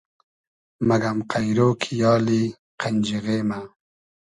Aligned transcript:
مئگئم 0.87 1.17
قݷرۉ 1.31 1.69
کی 1.81 1.91
یالی 2.01 2.43
قئنجیغې 2.79 3.37
مۂ 3.49 3.59